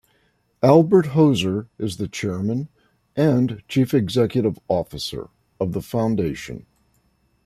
[0.63, 2.69] Albert Hoser is the chairman
[3.15, 6.65] and chief executive officer of the foundation.